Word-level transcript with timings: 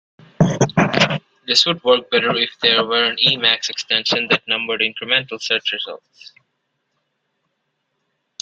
This 1.45 1.63
would 1.67 1.83
work 1.83 2.09
better 2.09 2.35
if 2.35 2.57
there 2.59 2.83
were 2.83 3.03
an 3.03 3.17
Emacs 3.17 3.69
extension 3.69 4.27
that 4.31 4.41
numbered 4.47 4.81
incremental 4.81 5.39
search 5.39 5.71
results. 5.73 6.33